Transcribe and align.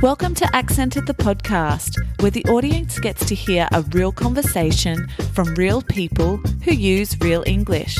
Welcome 0.00 0.36
to 0.36 0.44
Accented 0.54 1.06
the 1.06 1.14
podcast, 1.14 1.96
where 2.20 2.30
the 2.30 2.44
audience 2.44 3.00
gets 3.00 3.26
to 3.26 3.34
hear 3.34 3.66
a 3.72 3.82
real 3.82 4.12
conversation 4.12 5.08
from 5.32 5.52
real 5.56 5.82
people 5.82 6.36
who 6.62 6.72
use 6.72 7.18
real 7.20 7.42
English. 7.48 7.98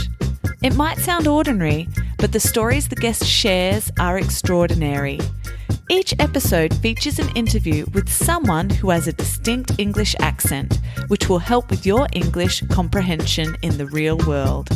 It 0.62 0.76
might 0.76 0.98
sound 0.98 1.26
ordinary, 1.26 1.88
but 2.16 2.30
the 2.30 2.38
stories 2.38 2.86
the 2.86 2.94
guest 2.94 3.24
shares 3.24 3.90
are 3.98 4.16
extraordinary. 4.16 5.18
Each 5.90 6.14
episode 6.20 6.72
features 6.74 7.18
an 7.18 7.30
interview 7.30 7.84
with 7.92 8.08
someone 8.08 8.70
who 8.70 8.90
has 8.90 9.08
a 9.08 9.12
distinct 9.12 9.72
English 9.78 10.14
accent, 10.20 10.78
which 11.08 11.28
will 11.28 11.40
help 11.40 11.68
with 11.68 11.84
your 11.84 12.06
English 12.12 12.62
comprehension 12.70 13.56
in 13.62 13.76
the 13.76 13.86
real 13.86 14.18
world. 14.18 14.68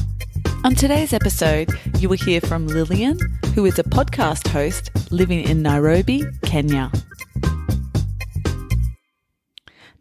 On 0.64 0.74
today's 0.74 1.12
episode, 1.12 1.70
you 2.00 2.08
will 2.08 2.18
hear 2.18 2.40
from 2.40 2.66
Lillian, 2.66 3.16
who 3.54 3.64
is 3.64 3.78
a 3.78 3.84
podcast 3.84 4.48
host 4.48 4.90
living 5.12 5.44
in 5.44 5.62
Nairobi, 5.62 6.24
Kenya. 6.42 6.90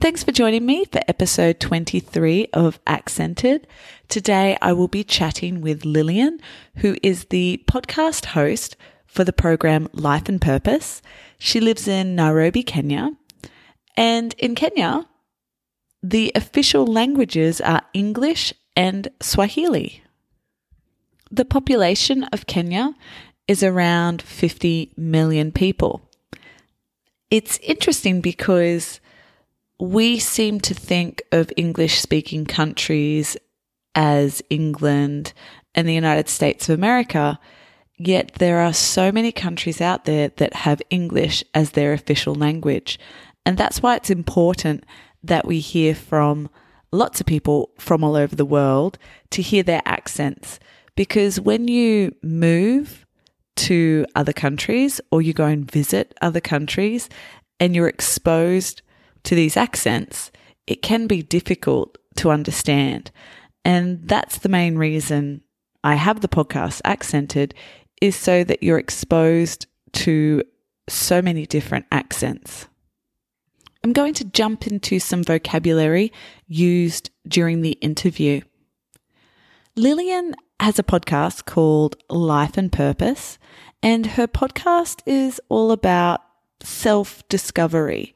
Thanks 0.01 0.23
for 0.23 0.31
joining 0.31 0.65
me 0.65 0.85
for 0.85 0.99
episode 1.07 1.59
23 1.59 2.47
of 2.53 2.79
Accented. 2.87 3.67
Today 4.07 4.57
I 4.59 4.73
will 4.73 4.87
be 4.87 5.03
chatting 5.03 5.61
with 5.61 5.85
Lillian, 5.85 6.39
who 6.77 6.97
is 7.03 7.25
the 7.25 7.63
podcast 7.67 8.25
host 8.25 8.75
for 9.05 9.23
the 9.23 9.31
program 9.31 9.87
Life 9.93 10.27
and 10.27 10.41
Purpose. 10.41 11.03
She 11.37 11.59
lives 11.59 11.87
in 11.87 12.15
Nairobi, 12.15 12.63
Kenya. 12.63 13.11
And 13.95 14.33
in 14.39 14.55
Kenya, 14.55 15.05
the 16.01 16.31
official 16.33 16.87
languages 16.87 17.61
are 17.61 17.83
English 17.93 18.55
and 18.75 19.07
Swahili. 19.21 20.01
The 21.29 21.45
population 21.45 22.23
of 22.33 22.47
Kenya 22.47 22.95
is 23.47 23.61
around 23.61 24.23
50 24.23 24.93
million 24.97 25.51
people. 25.51 26.01
It's 27.29 27.59
interesting 27.59 28.19
because 28.19 28.99
we 29.81 30.19
seem 30.19 30.59
to 30.61 30.73
think 30.73 31.21
of 31.31 31.51
English 31.57 31.99
speaking 31.99 32.45
countries 32.45 33.35
as 33.95 34.41
England 34.49 35.33
and 35.75 35.87
the 35.87 35.93
United 35.93 36.29
States 36.29 36.69
of 36.69 36.77
America 36.77 37.39
Yet 38.03 38.31
there 38.39 38.61
are 38.61 38.73
so 38.73 39.11
many 39.11 39.31
countries 39.31 39.79
out 39.79 40.05
there 40.05 40.29
that 40.37 40.55
have 40.55 40.81
English 40.89 41.43
as 41.53 41.71
their 41.71 41.93
official 41.93 42.33
language. 42.33 42.99
And 43.45 43.59
that's 43.59 43.83
why 43.83 43.95
it's 43.95 44.09
important 44.09 44.85
that 45.23 45.45
we 45.45 45.59
hear 45.59 45.93
from 45.93 46.49
lots 46.91 47.19
of 47.19 47.27
people 47.27 47.69
from 47.77 48.03
all 48.03 48.15
over 48.15 48.35
the 48.35 48.43
world 48.43 48.97
to 49.29 49.43
hear 49.43 49.61
their 49.61 49.83
accents. 49.85 50.59
Because 50.95 51.39
when 51.39 51.67
you 51.67 52.15
move 52.23 53.05
to 53.57 54.07
other 54.15 54.33
countries 54.33 54.99
or 55.11 55.21
you 55.21 55.31
go 55.31 55.45
and 55.45 55.69
visit 55.69 56.17
other 56.23 56.41
countries 56.41 57.07
and 57.59 57.75
you're 57.75 57.87
exposed 57.87 58.81
to 59.23 59.35
these 59.35 59.57
accents, 59.57 60.31
it 60.67 60.81
can 60.81 61.07
be 61.07 61.21
difficult 61.21 61.97
to 62.17 62.31
understand. 62.31 63.11
And 63.63 64.07
that's 64.07 64.39
the 64.39 64.49
main 64.49 64.77
reason 64.77 65.41
I 65.83 65.95
have 65.95 66.21
the 66.21 66.27
podcast 66.27 66.81
accented 66.85 67.53
is 68.01 68.15
so 68.15 68.43
that 68.43 68.63
you're 68.63 68.79
exposed 68.79 69.67
to 69.93 70.43
so 70.89 71.21
many 71.21 71.45
different 71.45 71.85
accents. 71.91 72.67
I'm 73.83 73.93
going 73.93 74.13
to 74.15 74.25
jump 74.25 74.67
into 74.67 74.99
some 74.99 75.23
vocabulary 75.23 76.11
used 76.47 77.09
during 77.27 77.61
the 77.61 77.71
interview. 77.73 78.41
Lillian 79.75 80.35
has 80.59 80.77
a 80.77 80.83
podcast 80.83 81.45
called 81.45 81.95
Life 82.09 82.57
and 82.57 82.71
Purpose, 82.71 83.39
and 83.81 84.05
her 84.05 84.27
podcast 84.27 85.01
is 85.07 85.41
all 85.49 85.71
about 85.71 86.21
self 86.61 87.27
discovery. 87.29 88.13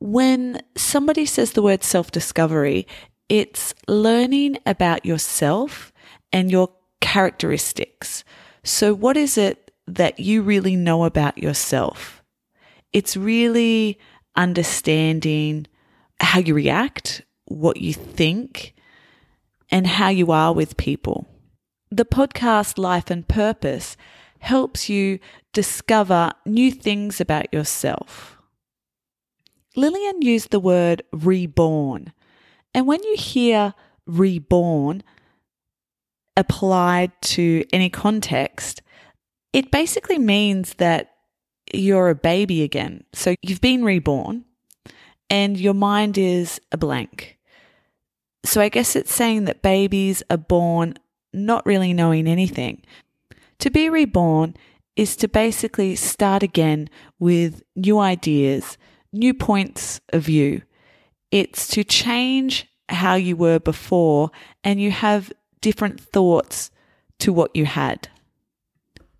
When 0.00 0.62
somebody 0.76 1.26
says 1.26 1.52
the 1.52 1.62
word 1.62 1.84
self 1.84 2.10
discovery, 2.10 2.86
it's 3.28 3.74
learning 3.86 4.58
about 4.66 5.06
yourself 5.06 5.92
and 6.32 6.50
your 6.50 6.70
characteristics. 7.00 8.24
So, 8.64 8.94
what 8.94 9.16
is 9.16 9.38
it 9.38 9.70
that 9.86 10.18
you 10.18 10.42
really 10.42 10.74
know 10.74 11.04
about 11.04 11.38
yourself? 11.38 12.22
It's 12.92 13.16
really 13.16 13.98
understanding 14.34 15.66
how 16.18 16.40
you 16.40 16.54
react, 16.54 17.22
what 17.44 17.76
you 17.76 17.92
think, 17.92 18.74
and 19.70 19.86
how 19.86 20.08
you 20.08 20.32
are 20.32 20.52
with 20.52 20.76
people. 20.76 21.26
The 21.90 22.04
podcast 22.04 22.78
Life 22.78 23.10
and 23.10 23.26
Purpose 23.26 23.96
helps 24.40 24.88
you 24.88 25.18
discover 25.52 26.32
new 26.46 26.70
things 26.70 27.20
about 27.20 27.52
yourself. 27.52 28.39
Lillian 29.76 30.22
used 30.22 30.50
the 30.50 30.60
word 30.60 31.02
reborn. 31.12 32.12
And 32.74 32.86
when 32.86 33.02
you 33.02 33.16
hear 33.16 33.74
reborn, 34.06 35.02
applied 36.36 37.12
to 37.20 37.64
any 37.72 37.90
context, 37.90 38.82
it 39.52 39.70
basically 39.70 40.18
means 40.18 40.74
that 40.74 41.12
you're 41.72 42.08
a 42.08 42.14
baby 42.14 42.62
again. 42.62 43.04
So 43.12 43.34
you've 43.42 43.60
been 43.60 43.84
reborn 43.84 44.44
and 45.28 45.58
your 45.58 45.74
mind 45.74 46.18
is 46.18 46.60
a 46.72 46.76
blank. 46.76 47.38
So 48.44 48.60
I 48.60 48.68
guess 48.68 48.96
it's 48.96 49.14
saying 49.14 49.44
that 49.44 49.62
babies 49.62 50.22
are 50.30 50.36
born 50.36 50.94
not 51.32 51.66
really 51.66 51.92
knowing 51.92 52.26
anything. 52.26 52.82
To 53.60 53.70
be 53.70 53.88
reborn 53.88 54.56
is 54.96 55.16
to 55.16 55.28
basically 55.28 55.94
start 55.94 56.42
again 56.42 56.88
with 57.18 57.62
new 57.76 57.98
ideas, 57.98 58.78
new 59.12 59.34
points 59.34 60.00
of 60.12 60.22
view. 60.22 60.62
It's 61.30 61.66
to 61.68 61.84
change 61.84 62.66
how 62.88 63.14
you 63.14 63.36
were 63.36 63.58
before 63.58 64.30
and 64.64 64.80
you 64.80 64.90
have 64.90 65.32
different 65.60 66.00
thoughts 66.00 66.70
to 67.20 67.32
what 67.32 67.54
you 67.54 67.66
had. 67.66 68.08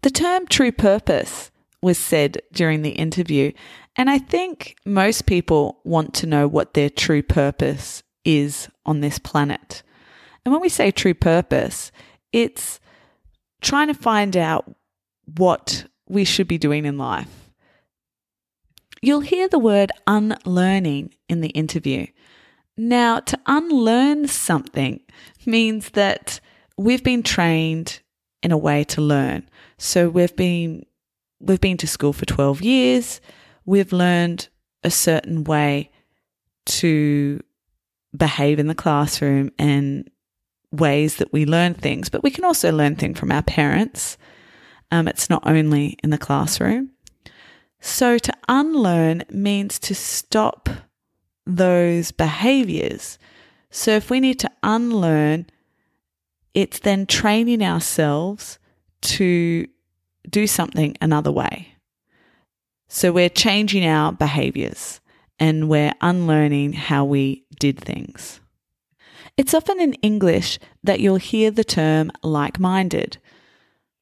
The 0.02 0.10
term 0.10 0.46
true 0.46 0.72
purpose 0.72 1.50
was 1.82 1.98
said 1.98 2.40
during 2.52 2.82
the 2.82 2.90
interview, 2.90 3.52
and 3.96 4.10
I 4.10 4.18
think 4.18 4.76
most 4.84 5.26
people 5.26 5.80
want 5.84 6.14
to 6.14 6.26
know 6.26 6.46
what 6.48 6.74
their 6.74 6.90
true 6.90 7.22
purpose 7.22 8.02
is 8.24 8.68
on 8.86 9.00
this 9.00 9.18
planet. 9.18 9.82
And 10.44 10.52
when 10.52 10.62
we 10.62 10.68
say 10.68 10.90
true 10.90 11.14
purpose, 11.14 11.92
it's 12.32 12.80
trying 13.60 13.88
to 13.88 13.94
find 13.94 14.36
out 14.36 14.74
what 15.36 15.86
we 16.08 16.24
should 16.24 16.48
be 16.48 16.58
doing 16.58 16.86
in 16.86 16.98
life. 16.98 17.39
You'll 19.02 19.20
hear 19.20 19.48
the 19.48 19.58
word 19.58 19.92
unlearning 20.06 21.14
in 21.28 21.40
the 21.40 21.48
interview. 21.48 22.06
Now, 22.76 23.20
to 23.20 23.38
unlearn 23.46 24.28
something 24.28 25.00
means 25.46 25.90
that 25.90 26.40
we've 26.76 27.02
been 27.02 27.22
trained 27.22 28.00
in 28.42 28.52
a 28.52 28.58
way 28.58 28.84
to 28.84 29.00
learn. 29.00 29.48
So 29.78 30.08
we've 30.08 30.34
been 30.36 30.84
we've 31.40 31.60
been 31.60 31.78
to 31.78 31.86
school 31.86 32.12
for 32.12 32.26
12 32.26 32.60
years. 32.62 33.20
We've 33.64 33.92
learned 33.92 34.48
a 34.82 34.90
certain 34.90 35.44
way 35.44 35.90
to 36.66 37.40
behave 38.16 38.58
in 38.58 38.66
the 38.66 38.74
classroom 38.74 39.50
and 39.58 40.10
ways 40.72 41.16
that 41.16 41.32
we 41.32 41.46
learn 41.46 41.74
things, 41.74 42.08
but 42.08 42.22
we 42.22 42.30
can 42.30 42.44
also 42.44 42.72
learn 42.72 42.96
things 42.96 43.18
from 43.18 43.32
our 43.32 43.42
parents. 43.42 44.18
Um, 44.90 45.08
it's 45.08 45.30
not 45.30 45.42
only 45.46 45.98
in 46.02 46.10
the 46.10 46.18
classroom. 46.18 46.90
So 47.80 48.18
to 48.18 48.32
unlearn 48.48 49.24
means 49.30 49.78
to 49.80 49.94
stop 49.94 50.68
those 51.46 52.12
behaviors. 52.12 53.18
So 53.70 53.92
if 53.92 54.10
we 54.10 54.20
need 54.20 54.38
to 54.40 54.50
unlearn, 54.62 55.46
it's 56.54 56.80
then 56.80 57.06
training 57.06 57.62
ourselves 57.62 58.58
to 59.02 59.66
do 60.28 60.46
something 60.46 60.96
another 61.00 61.32
way. 61.32 61.74
So 62.88 63.12
we're 63.12 63.28
changing 63.28 63.86
our 63.86 64.12
behaviors 64.12 65.00
and 65.38 65.68
we're 65.68 65.94
unlearning 66.00 66.74
how 66.74 67.04
we 67.04 67.44
did 67.58 67.78
things. 67.78 68.40
It's 69.36 69.54
often 69.54 69.80
in 69.80 69.94
English 69.94 70.58
that 70.84 71.00
you'll 71.00 71.16
hear 71.16 71.50
the 71.50 71.64
term 71.64 72.10
like 72.22 72.58
minded. 72.58 73.18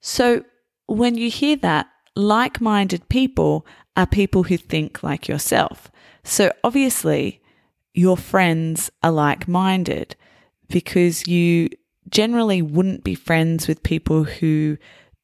So 0.00 0.44
when 0.86 1.16
you 1.16 1.31
hear 1.31 1.56
that, 1.56 1.86
like 2.19 2.61
minded 2.61 3.09
people 3.09 3.65
are 3.97 4.06
people 4.06 4.43
who 4.43 4.56
think 4.56 5.05
like 5.05 5.29
yourself. 5.29 5.88
So 6.25 6.53
obviously, 6.65 7.41
your 7.94 8.17
friends 8.17 8.91
are 9.05 9.12
like 9.12 9.47
minded 9.47 10.17
because 10.69 11.29
you 11.29 11.69
generally 12.11 12.61
wouldn't 12.61 13.05
be 13.05 13.15
friends 13.15 13.69
with 13.69 13.82
people 13.85 14.25
who 14.25 14.79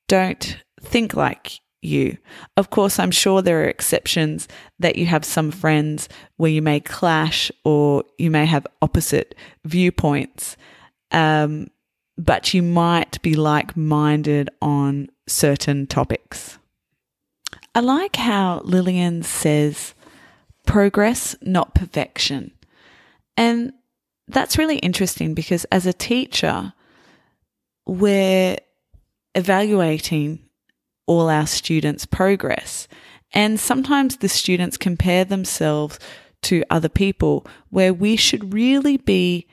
don't 0.06 0.56
think 0.80 1.14
like 1.14 1.58
you. 1.82 2.16
Of 2.56 2.70
course, 2.70 3.00
I'm 3.00 3.10
sure 3.10 3.42
there 3.42 3.62
are 3.62 3.68
exceptions 3.68 4.46
that 4.78 4.94
you 4.94 5.06
have 5.06 5.24
some 5.24 5.50
friends 5.50 6.08
where 6.36 6.50
you 6.50 6.62
may 6.62 6.78
clash 6.78 7.50
or 7.64 8.04
you 8.18 8.30
may 8.30 8.46
have 8.46 8.68
opposite 8.80 9.34
viewpoints, 9.64 10.56
um, 11.10 11.66
but 12.16 12.54
you 12.54 12.62
might 12.62 13.20
be 13.22 13.34
like 13.34 13.76
minded 13.76 14.48
on 14.62 15.08
certain 15.26 15.88
topics. 15.88 16.58
I 17.74 17.80
like 17.80 18.16
how 18.16 18.60
Lillian 18.64 19.22
says 19.22 19.94
progress, 20.66 21.34
not 21.42 21.74
perfection. 21.74 22.52
And 23.36 23.72
that's 24.28 24.58
really 24.58 24.78
interesting 24.78 25.34
because 25.34 25.64
as 25.66 25.84
a 25.86 25.92
teacher, 25.92 26.72
we're 27.86 28.58
evaluating 29.34 30.40
all 31.06 31.28
our 31.28 31.46
students' 31.46 32.06
progress. 32.06 32.88
And 33.32 33.58
sometimes 33.58 34.18
the 34.18 34.28
students 34.28 34.76
compare 34.76 35.24
themselves 35.24 35.98
to 36.42 36.62
other 36.70 36.88
people 36.88 37.46
where 37.70 37.92
we 37.92 38.16
should 38.16 38.54
really 38.54 38.96
be 38.96 39.48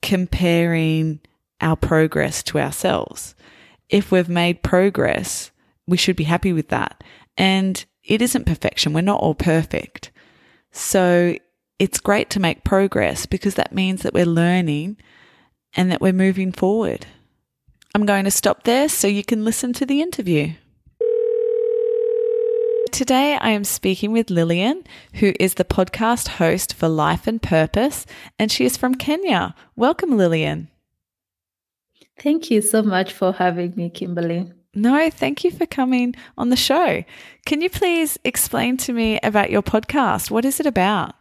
comparing 0.00 1.20
our 1.60 1.76
progress 1.76 2.42
to 2.44 2.58
ourselves. 2.58 3.34
If 3.88 4.10
we've 4.10 4.28
made 4.28 4.62
progress, 4.62 5.50
we 5.86 5.96
should 5.96 6.16
be 6.16 6.24
happy 6.24 6.52
with 6.52 6.68
that. 6.68 7.04
And 7.36 7.84
it 8.02 8.22
isn't 8.22 8.46
perfection. 8.46 8.92
We're 8.92 9.00
not 9.00 9.20
all 9.20 9.34
perfect. 9.34 10.10
So 10.70 11.36
it's 11.78 12.00
great 12.00 12.30
to 12.30 12.40
make 12.40 12.64
progress 12.64 13.26
because 13.26 13.54
that 13.54 13.72
means 13.74 14.02
that 14.02 14.14
we're 14.14 14.26
learning 14.26 14.96
and 15.74 15.90
that 15.90 16.00
we're 16.00 16.12
moving 16.12 16.52
forward. 16.52 17.06
I'm 17.94 18.06
going 18.06 18.24
to 18.24 18.30
stop 18.30 18.64
there 18.64 18.88
so 18.88 19.06
you 19.06 19.24
can 19.24 19.44
listen 19.44 19.72
to 19.74 19.86
the 19.86 20.00
interview. 20.00 20.54
Today, 22.92 23.36
I 23.40 23.50
am 23.50 23.64
speaking 23.64 24.12
with 24.12 24.30
Lillian, 24.30 24.84
who 25.14 25.32
is 25.40 25.54
the 25.54 25.64
podcast 25.64 26.28
host 26.28 26.74
for 26.74 26.88
Life 26.88 27.26
and 27.26 27.42
Purpose, 27.42 28.06
and 28.38 28.52
she 28.52 28.64
is 28.64 28.76
from 28.76 28.94
Kenya. 28.94 29.54
Welcome, 29.74 30.16
Lillian. 30.16 30.68
Thank 32.20 32.52
you 32.52 32.62
so 32.62 32.82
much 32.82 33.12
for 33.12 33.32
having 33.32 33.74
me, 33.74 33.90
Kimberly. 33.90 34.52
No, 34.74 35.10
thank 35.10 35.44
you 35.44 35.50
for 35.50 35.66
coming 35.66 36.14
on 36.36 36.50
the 36.50 36.56
show. 36.56 37.04
Can 37.46 37.60
you 37.60 37.70
please 37.70 38.18
explain 38.24 38.76
to 38.78 38.92
me 38.92 39.20
about 39.22 39.50
your 39.50 39.62
podcast? 39.62 40.30
What 40.30 40.44
is 40.44 40.60
it 40.60 40.66
about? 40.66 41.14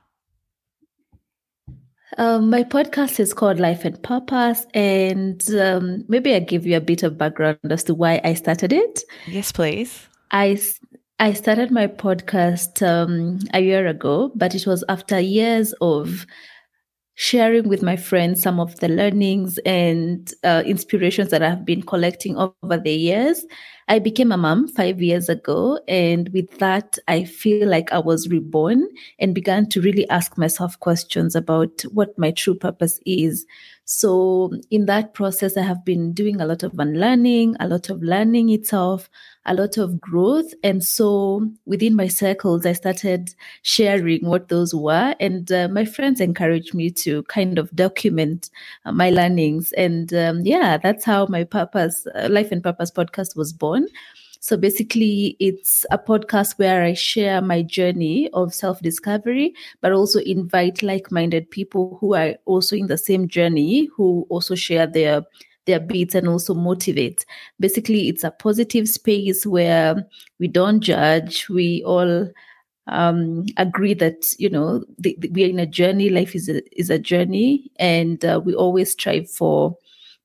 Um, 2.18 2.50
my 2.50 2.64
podcast 2.64 3.20
is 3.20 3.34
called 3.34 3.60
Life 3.60 3.86
and 3.86 4.02
Purpose, 4.04 4.66
and 4.74 5.44
um, 5.56 6.06
maybe 6.08 6.36
I 6.36 6.40
give 6.40 6.66
you 6.66 6.78
a 6.78 6.82
bit 6.82 7.02
of 7.04 7.18
background 7.18 7.58
as 7.70 7.84
to 7.86 7.96
why 7.96 8.22
I 8.24 8.36
started 8.36 8.72
it. 8.72 9.02
Yes, 9.26 9.52
please. 9.52 10.08
I 10.30 10.60
I 11.20 11.34
started 11.34 11.72
my 11.72 11.88
podcast 11.88 12.86
um, 12.86 13.40
a 13.54 13.62
year 13.62 13.88
ago, 13.88 14.32
but 14.36 14.54
it 14.54 14.68
was 14.68 14.84
after 14.90 15.20
years 15.20 15.74
of 15.82 16.26
sharing 17.16 17.70
with 17.70 17.84
my 17.84 17.96
friends 17.96 18.42
some 18.42 18.60
of 18.60 18.80
the 18.80 18.88
learnings 18.90 19.58
and 19.66 20.34
uh, 20.44 20.64
inspirations 20.66 21.30
that 21.32 21.44
I've 21.44 21.66
been 21.66 21.84
collecting 21.84 22.38
over 22.38 22.78
the 22.78 22.94
years. 22.94 23.46
I 23.94 24.00
became 24.00 24.32
a 24.32 24.38
mom 24.38 24.68
five 24.70 25.04
years 25.04 25.30
ago. 25.30 25.80
And 25.88 26.28
with 26.30 26.58
that, 26.58 26.98
I 27.08 27.26
feel 27.26 27.70
like 27.70 27.94
I 27.94 28.00
was 28.00 28.28
reborn 28.28 28.88
and 29.20 29.36
began 29.36 29.70
to 29.70 29.82
really 29.82 30.10
ask 30.10 30.36
myself 30.36 30.80
questions 30.80 31.36
about 31.36 31.84
what 31.92 32.18
my 32.18 32.32
true 32.32 32.56
purpose 32.56 33.00
is. 33.06 33.46
So, 33.86 34.54
in 34.72 34.86
that 34.86 35.14
process, 35.14 35.58
I 35.58 35.62
have 35.62 35.84
been 35.84 36.14
doing 36.14 36.40
a 36.40 36.46
lot 36.46 36.64
of 36.64 36.80
unlearning, 36.80 37.58
a 37.60 37.68
lot 37.68 37.90
of 37.90 38.02
learning 38.02 38.50
itself, 38.50 39.10
a 39.46 39.54
lot 39.54 39.78
of 39.78 40.00
growth. 40.00 40.54
And 40.64 40.82
so, 40.82 41.52
within 41.66 41.94
my 41.94 42.08
circles, 42.08 42.66
I 42.66 42.72
started 42.72 43.36
sharing 43.62 44.26
what 44.26 44.48
those 44.48 44.74
were. 44.74 45.14
And 45.20 45.52
uh, 45.52 45.68
my 45.68 45.84
friends 45.84 46.22
encouraged 46.22 46.74
me 46.74 46.92
to 46.92 47.24
kind 47.24 47.60
of 47.60 47.76
document 47.76 48.50
uh, 48.86 48.94
my 48.94 49.10
learnings. 49.10 49.74
And 49.74 50.14
um, 50.14 50.42
yeah, 50.44 50.78
that's 50.78 51.04
how 51.04 51.26
my 51.28 51.44
purpose, 51.44 52.08
uh, 52.16 52.30
Life 52.32 52.54
and 52.54 52.64
Purpose 52.64 52.90
podcast 52.90 53.36
was 53.36 53.52
born. 53.52 53.83
So 54.44 54.58
basically, 54.58 55.38
it's 55.40 55.86
a 55.90 55.98
podcast 55.98 56.60
where 56.60 56.84
I 56.84 56.96
share 56.96 57.42
my 57.42 57.62
journey 57.62 58.30
of 58.34 58.54
self 58.54 58.82
discovery, 58.82 59.54
but 59.80 59.94
also 59.94 60.20
invite 60.20 60.84
like 60.84 61.14
minded 61.14 61.50
people 61.50 61.98
who 62.02 62.14
are 62.14 62.36
also 62.46 62.76
in 62.76 62.88
the 62.88 62.98
same 62.98 63.30
journey, 63.30 63.90
who 63.96 64.28
also 64.30 64.54
share 64.54 64.86
their 64.86 65.24
their 65.66 65.80
beats 65.80 66.14
and 66.14 66.28
also 66.28 66.54
motivate. 66.54 67.26
Basically, 67.60 68.10
it's 68.10 68.26
a 68.26 68.32
positive 68.32 68.90
space 68.90 69.46
where 69.46 70.06
we 70.40 70.50
don't 70.50 70.82
judge. 70.82 71.48
We 71.48 71.82
all 71.86 72.28
um, 72.88 73.46
agree 73.56 73.94
that 73.94 74.26
you 74.38 74.50
know 74.50 74.84
the, 75.00 75.16
the, 75.20 75.30
we 75.30 75.46
are 75.46 75.50
in 75.50 75.60
a 75.60 75.66
journey. 75.66 76.10
Life 76.10 76.36
is 76.36 76.50
a, 76.50 76.62
is 76.78 76.90
a 76.90 77.00
journey, 77.00 77.72
and 77.80 78.24
uh, 78.26 78.42
we 78.44 78.54
always 78.54 78.92
strive 78.92 79.30
for 79.30 79.78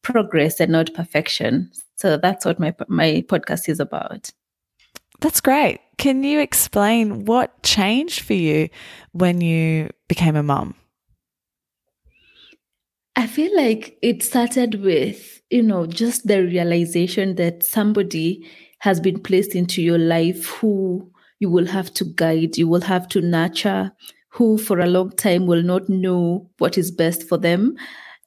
progress 0.02 0.58
and 0.58 0.72
not 0.72 0.92
perfection. 0.94 1.70
So 1.98 2.16
that's 2.16 2.44
what 2.44 2.60
my 2.60 2.74
my 2.88 3.24
podcast 3.28 3.68
is 3.68 3.80
about. 3.80 4.32
That's 5.20 5.40
great. 5.40 5.80
Can 5.98 6.22
you 6.22 6.38
explain 6.40 7.24
what 7.24 7.62
changed 7.64 8.20
for 8.20 8.34
you 8.34 8.68
when 9.12 9.40
you 9.40 9.90
became 10.06 10.36
a 10.36 10.42
mom? 10.42 10.74
I 13.16 13.26
feel 13.26 13.54
like 13.56 13.98
it 14.00 14.22
started 14.22 14.80
with, 14.80 15.42
you 15.50 15.60
know, 15.60 15.86
just 15.86 16.28
the 16.28 16.44
realization 16.44 17.34
that 17.34 17.64
somebody 17.64 18.48
has 18.78 19.00
been 19.00 19.20
placed 19.20 19.56
into 19.56 19.82
your 19.82 19.98
life 19.98 20.46
who 20.46 21.10
you 21.40 21.50
will 21.50 21.66
have 21.66 21.92
to 21.94 22.04
guide, 22.04 22.56
you 22.56 22.68
will 22.68 22.82
have 22.82 23.08
to 23.08 23.20
nurture, 23.20 23.90
who 24.28 24.56
for 24.56 24.78
a 24.78 24.86
long 24.86 25.10
time 25.10 25.46
will 25.46 25.64
not 25.64 25.88
know 25.88 26.48
what 26.58 26.78
is 26.78 26.92
best 26.92 27.24
for 27.28 27.38
them. 27.38 27.76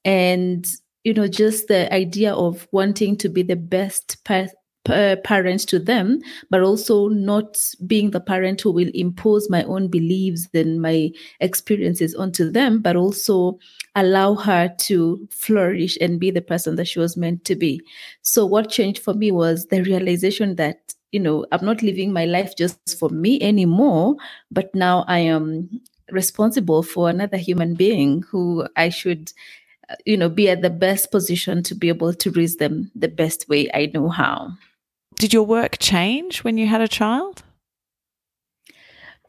And 0.03 0.65
you 1.03 1.13
know, 1.13 1.27
just 1.27 1.67
the 1.67 1.91
idea 1.93 2.33
of 2.33 2.67
wanting 2.71 3.15
to 3.17 3.29
be 3.29 3.43
the 3.43 3.55
best 3.55 4.23
pa- 4.23 4.47
pa- 4.85 5.15
parent 5.23 5.61
to 5.61 5.79
them, 5.79 6.19
but 6.49 6.61
also 6.61 7.07
not 7.07 7.57
being 7.87 8.11
the 8.11 8.19
parent 8.19 8.61
who 8.61 8.71
will 8.71 8.89
impose 8.93 9.49
my 9.49 9.63
own 9.63 9.87
beliefs 9.87 10.47
and 10.53 10.81
my 10.81 11.11
experiences 11.39 12.13
onto 12.15 12.49
them, 12.51 12.81
but 12.81 12.95
also 12.95 13.57
allow 13.95 14.35
her 14.35 14.73
to 14.79 15.27
flourish 15.31 15.97
and 15.99 16.19
be 16.19 16.31
the 16.31 16.41
person 16.41 16.75
that 16.75 16.87
she 16.87 16.99
was 16.99 17.17
meant 17.17 17.45
to 17.45 17.55
be. 17.55 17.81
So, 18.21 18.45
what 18.45 18.69
changed 18.69 19.01
for 19.01 19.13
me 19.13 19.31
was 19.31 19.67
the 19.67 19.81
realization 19.83 20.55
that 20.55 20.93
you 21.11 21.19
know, 21.19 21.45
I'm 21.51 21.65
not 21.65 21.83
living 21.83 22.13
my 22.13 22.23
life 22.23 22.55
just 22.55 22.97
for 22.97 23.09
me 23.09 23.41
anymore, 23.41 24.15
but 24.49 24.73
now 24.73 25.03
I 25.09 25.19
am 25.19 25.81
responsible 26.09 26.83
for 26.83 27.09
another 27.09 27.35
human 27.37 27.73
being 27.75 28.23
who 28.31 28.65
I 28.77 28.87
should 28.89 29.31
you 30.05 30.17
know 30.17 30.29
be 30.29 30.49
at 30.49 30.61
the 30.61 30.69
best 30.69 31.11
position 31.11 31.63
to 31.63 31.75
be 31.75 31.89
able 31.89 32.13
to 32.13 32.31
raise 32.31 32.57
them 32.57 32.91
the 32.95 33.07
best 33.07 33.47
way. 33.49 33.69
I 33.73 33.91
know 33.93 34.09
how. 34.09 34.51
Did 35.15 35.33
your 35.33 35.43
work 35.43 35.77
change 35.79 36.43
when 36.43 36.57
you 36.57 36.67
had 36.67 36.81
a 36.81 36.87
child? 36.87 37.43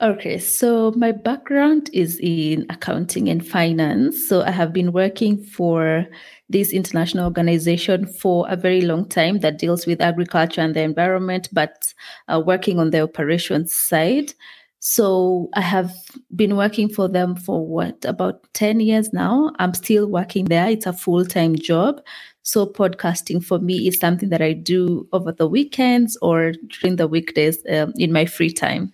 Okay 0.01 0.39
so 0.39 0.91
my 0.97 1.13
background 1.13 1.89
is 1.93 2.19
in 2.21 2.67
accounting 2.71 3.29
and 3.29 3.47
finance. 3.47 4.27
So 4.27 4.43
i 4.43 4.51
have 4.51 4.73
been 4.73 4.93
working 4.93 5.43
for 5.43 6.07
this 6.49 6.73
international 6.73 7.25
organization 7.25 8.07
for 8.07 8.47
a 8.49 8.57
very 8.57 8.83
long 8.83 9.09
time 9.09 9.39
that 9.41 9.59
deals 9.59 9.87
with 9.87 10.01
agriculture 10.01 10.61
and 10.61 10.75
the 10.75 10.83
environment 10.83 11.49
but 11.53 11.95
uh, 12.29 12.43
working 12.45 12.79
on 12.79 12.91
the 12.91 13.01
operations 13.01 13.75
side 13.75 14.35
so 14.85 15.49
I 15.55 15.61
have 15.61 15.95
been 16.35 16.57
working 16.57 16.89
for 16.89 17.07
them 17.07 17.37
for 17.37 17.65
what, 17.65 18.05
about 18.05 18.53
10 18.55 18.81
years 18.81 19.13
now. 19.13 19.53
I'm 19.61 19.75
still 19.75 20.09
working 20.09 20.47
there. 20.47 20.69
It's 20.69 20.87
a 20.87 20.93
full 20.93 21.25
time 21.25 21.55
job. 21.55 22.01
So 22.43 22.67
podcasting 22.67 23.45
for 23.45 23.61
me 23.61 23.87
is 23.87 24.01
something 24.01 24.31
that 24.31 24.43
I 24.43 24.55
do 24.55 25.07
over 25.13 25.31
the 25.31 25.47
weekends 25.47 26.19
or 26.21 26.55
during 26.67 26.97
the 26.97 27.07
weekdays 27.07 27.59
um, 27.71 27.93
in 27.97 28.11
my 28.11 28.27
free 28.27 28.51
time. 28.51 28.93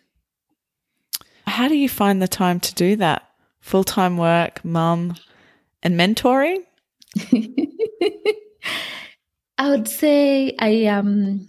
How 1.46 1.68
do 1.68 1.74
you 1.74 1.88
find 1.88 2.20
the 2.20 2.28
time 2.28 2.60
to 2.60 2.74
do 2.74 2.94
that? 2.96 3.26
Full 3.60 3.84
time 3.84 4.18
work, 4.18 4.62
mum, 4.62 5.14
and 5.82 5.98
mentoring? 5.98 6.64
I 9.56 9.70
would 9.70 9.88
say 9.88 10.54
I 10.58 10.68
am 10.68 11.48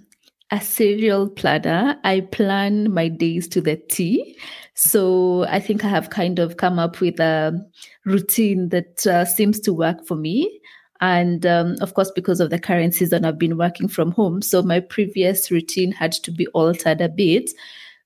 a 0.52 0.60
serial 0.60 1.30
planner. 1.30 1.98
I 2.04 2.22
plan 2.22 2.92
my 2.92 3.08
days 3.08 3.48
to 3.50 3.62
the 3.62 3.76
T. 3.76 4.38
So 4.74 5.46
I 5.50 5.60
think 5.60 5.84
I 5.84 5.90
have 5.90 6.10
kind 6.10 6.40
of 6.40 6.58
come 6.58 6.80
up 6.80 7.02
with 7.02 7.20
a 7.20 7.60
routine 8.06 8.70
that 8.70 9.06
uh, 9.06 9.26
seems 9.26 9.60
to 9.62 9.74
work 9.74 10.06
for 10.08 10.16
me. 10.16 10.60
And 11.02 11.46
um, 11.46 11.76
of 11.82 11.94
course, 11.94 12.12
because 12.12 12.40
of 12.40 12.50
the 12.50 12.60
current 12.60 12.94
season, 12.94 13.26
I've 13.26 13.38
been 13.38 13.58
working 13.58 13.88
from 13.88 14.12
home. 14.12 14.42
So 14.42 14.62
my 14.62 14.80
previous 14.80 15.52
routine 15.52 15.92
had 15.92 16.12
to 16.14 16.32
be 16.32 16.48
altered 16.48 17.00
a 17.00 17.08
bit, 17.10 17.52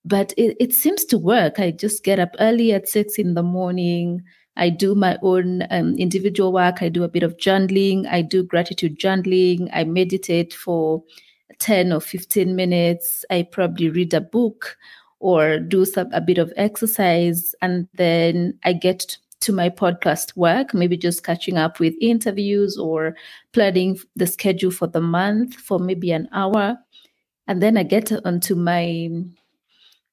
but 0.06 0.34
it, 0.38 0.56
it 0.60 0.74
seems 0.74 1.06
to 1.06 1.18
work. 1.18 1.60
I 1.60 1.72
just 1.72 2.04
get 2.04 2.20
up 2.20 2.36
early 2.40 2.72
at 2.72 2.90
six 2.90 3.18
in 3.18 3.34
the 3.34 3.44
morning. 3.44 4.22
I 4.58 4.70
do 4.70 4.94
my 4.94 5.18
own 5.24 5.64
um, 5.72 5.96
individual 5.96 6.54
work. 6.54 6.84
I 6.84 6.90
do 6.90 7.04
a 7.04 7.08
bit 7.08 7.24
of 7.24 7.38
journaling. 7.38 8.06
I 8.08 8.22
do 8.22 8.44
gratitude 8.44 9.00
journaling. 9.00 9.70
I 9.74 9.86
meditate 9.86 10.54
for 10.54 11.04
10 11.60 11.92
or 11.94 12.00
15 12.00 12.56
minutes. 12.56 13.26
I 13.30 13.44
probably 13.44 13.90
read 13.90 14.14
a 14.14 14.22
book 14.22 14.78
or 15.20 15.60
do 15.60 15.86
some, 15.86 16.12
a 16.12 16.22
bit 16.22 16.38
of 16.38 16.52
exercise. 16.58 17.56
And 17.62 17.88
then 17.94 18.58
I 18.64 18.74
get 18.74 19.18
to 19.42 19.54
my 19.54 19.70
podcast 19.70 20.36
work, 20.36 20.74
maybe 20.74 20.98
just 20.98 21.24
catching 21.24 21.58
up 21.58 21.80
with 21.80 21.94
interviews 22.00 22.78
or 22.78 23.16
planning 23.52 24.00
the 24.16 24.28
schedule 24.28 24.72
for 24.72 24.88
the 24.88 25.02
month 25.02 25.56
for 25.56 25.80
maybe 25.80 26.12
an 26.12 26.28
hour. 26.32 26.78
And 27.48 27.62
then 27.62 27.78
I 27.78 27.84
get 27.84 28.12
onto 28.26 28.56
my 28.56 29.10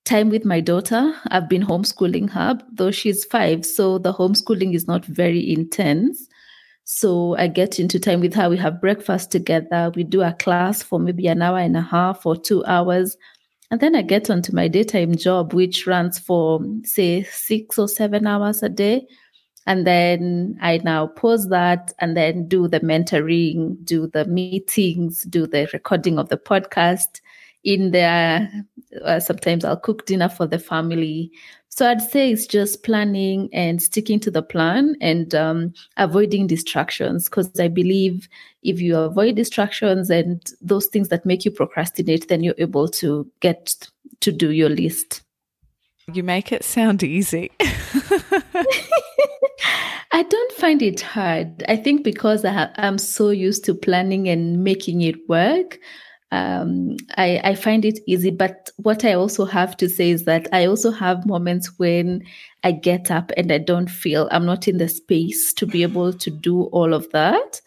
time 0.04 0.30
with 0.30 0.44
my 0.44 0.60
daughter. 0.60 1.14
I've 1.28 1.48
been 1.48 1.62
homeschooling 1.62 2.30
her, 2.30 2.58
though 2.72 2.90
she's 2.90 3.24
five. 3.24 3.64
So 3.64 3.98
the 3.98 4.12
homeschooling 4.12 4.74
is 4.74 4.88
not 4.88 5.04
very 5.04 5.52
intense. 5.52 6.28
So 6.84 7.36
I 7.36 7.46
get 7.46 7.78
into 7.78 8.00
time 8.00 8.20
with 8.20 8.34
her. 8.34 8.50
We 8.50 8.56
have 8.56 8.80
breakfast 8.80 9.30
together. 9.30 9.92
We 9.94 10.04
do 10.04 10.22
a 10.22 10.32
class 10.32 10.82
for 10.82 10.98
maybe 10.98 11.26
an 11.28 11.42
hour 11.42 11.58
and 11.58 11.76
a 11.76 11.82
half 11.82 12.26
or 12.26 12.36
two 12.36 12.64
hours. 12.64 13.16
And 13.70 13.80
then 13.80 13.94
I 13.94 14.02
get 14.02 14.28
onto 14.28 14.52
my 14.52 14.66
daytime 14.66 15.14
job, 15.14 15.52
which 15.52 15.86
runs 15.86 16.18
for, 16.18 16.60
say, 16.84 17.22
six 17.22 17.78
or 17.78 17.86
seven 17.86 18.26
hours 18.26 18.62
a 18.62 18.68
day. 18.68 19.06
And 19.66 19.86
then 19.86 20.58
I 20.60 20.78
now 20.78 21.06
pause 21.06 21.48
that 21.50 21.92
and 22.00 22.16
then 22.16 22.48
do 22.48 22.66
the 22.66 22.80
mentoring, 22.80 23.76
do 23.84 24.08
the 24.08 24.24
meetings, 24.24 25.22
do 25.24 25.46
the 25.46 25.68
recording 25.72 26.18
of 26.18 26.28
the 26.28 26.38
podcast. 26.38 27.20
In 27.62 27.90
there, 27.90 28.50
uh, 29.04 29.20
sometimes 29.20 29.64
I'll 29.64 29.76
cook 29.76 30.06
dinner 30.06 30.28
for 30.28 30.46
the 30.46 30.58
family. 30.58 31.30
So 31.72 31.88
I'd 31.88 32.02
say 32.02 32.32
it's 32.32 32.46
just 32.46 32.82
planning 32.82 33.48
and 33.52 33.80
sticking 33.80 34.18
to 34.20 34.30
the 34.30 34.42
plan 34.42 34.96
and 35.00 35.34
um, 35.34 35.72
avoiding 35.96 36.48
distractions 36.48 37.24
because 37.24 37.58
I 37.58 37.68
believe 37.68 38.28
if 38.62 38.80
you 38.80 38.96
avoid 38.98 39.36
distractions 39.36 40.10
and 40.10 40.42
those 40.60 40.86
things 40.86 41.08
that 41.08 41.24
make 41.24 41.44
you 41.44 41.52
procrastinate, 41.52 42.28
then 42.28 42.42
you're 42.42 42.54
able 42.58 42.88
to 42.88 43.30
get 43.38 43.76
to 44.20 44.32
do 44.32 44.50
your 44.50 44.68
list. 44.68 45.22
You 46.12 46.24
make 46.24 46.50
it 46.50 46.64
sound 46.64 47.04
easy. 47.04 47.52
I 50.12 50.24
don't 50.24 50.52
find 50.52 50.82
it 50.82 51.00
hard. 51.00 51.62
I 51.68 51.76
think 51.76 52.02
because 52.02 52.44
I 52.44 52.70
am 52.76 52.98
so 52.98 53.30
used 53.30 53.64
to 53.66 53.74
planning 53.74 54.28
and 54.28 54.64
making 54.64 55.02
it 55.02 55.16
work, 55.28 55.78
um, 56.32 56.96
I, 57.16 57.40
I 57.42 57.54
find 57.54 57.84
it 57.84 57.98
easy. 58.06 58.30
But 58.30 58.70
what 58.76 59.04
I 59.04 59.14
also 59.14 59.44
have 59.44 59.76
to 59.78 59.88
say 59.88 60.10
is 60.10 60.24
that 60.24 60.48
I 60.52 60.66
also 60.66 60.90
have 60.90 61.26
moments 61.26 61.78
when 61.78 62.22
I 62.62 62.72
get 62.72 63.10
up 63.10 63.32
and 63.36 63.50
I 63.52 63.58
don't 63.58 63.90
feel 63.90 64.28
I'm 64.30 64.46
not 64.46 64.68
in 64.68 64.78
the 64.78 64.88
space 64.88 65.52
to 65.54 65.66
be 65.66 65.82
able 65.82 66.12
to 66.12 66.30
do 66.30 66.64
all 66.64 66.94
of 66.94 67.10
that. 67.10 67.60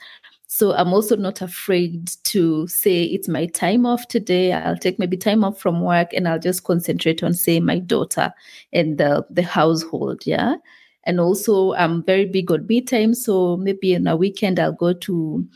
So 0.47 0.73
I'm 0.73 0.93
also 0.93 1.15
not 1.15 1.41
afraid 1.41 2.11
to 2.25 2.67
say 2.67 3.05
it's 3.05 3.27
my 3.27 3.47
time 3.47 3.87
off 3.87 4.07
today. 4.07 4.53
I'll 4.53 4.77
take 4.77 4.99
maybe 4.99 5.17
time 5.17 5.43
off 5.43 5.59
from 5.59 5.81
work 5.81 6.13
and 6.13 6.27
I'll 6.27 6.39
just 6.39 6.63
concentrate 6.63 7.23
on 7.23 7.33
say 7.33 7.59
my 7.59 7.79
daughter 7.79 8.31
and 8.71 8.99
the 8.99 9.25
the 9.31 9.41
household. 9.41 10.27
Yeah. 10.27 10.55
And 11.05 11.19
also 11.19 11.73
I'm 11.73 12.03
very 12.03 12.25
big 12.25 12.51
on 12.51 12.67
me 12.67 12.81
time. 12.81 13.15
So 13.15 13.57
maybe 13.57 13.93
in 13.93 14.05
a 14.05 14.15
weekend 14.15 14.59
I'll 14.59 14.73
go 14.73 14.93
to 14.93 15.47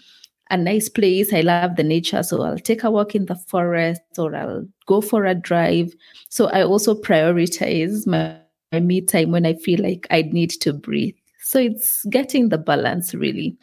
a 0.49 0.57
nice 0.57 0.89
place. 0.89 1.33
I 1.33 1.41
love 1.41 1.75
the 1.75 1.83
nature. 1.83 2.23
So 2.23 2.41
I'll 2.41 2.57
take 2.57 2.83
a 2.83 2.91
walk 2.91 3.15
in 3.15 3.25
the 3.25 3.35
forest 3.35 4.01
or 4.17 4.35
I'll 4.35 4.65
go 4.85 5.01
for 5.01 5.25
a 5.25 5.35
drive. 5.35 5.93
So 6.29 6.47
I 6.47 6.63
also 6.63 6.95
prioritize 6.95 8.07
my, 8.07 8.37
my 8.71 8.79
me 8.79 9.01
time 9.01 9.31
when 9.31 9.45
I 9.45 9.53
feel 9.53 9.81
like 9.81 10.07
I 10.09 10.23
need 10.23 10.51
to 10.61 10.73
breathe. 10.73 11.15
So 11.41 11.59
it's 11.59 12.03
getting 12.05 12.49
the 12.49 12.57
balance 12.57 13.13
really. 13.13 13.57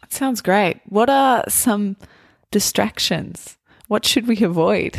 That 0.00 0.12
sounds 0.12 0.40
great. 0.40 0.80
What 0.86 1.08
are 1.08 1.44
some 1.48 1.96
distractions? 2.50 3.56
What 3.88 4.04
should 4.04 4.26
we 4.26 4.42
avoid? 4.42 4.98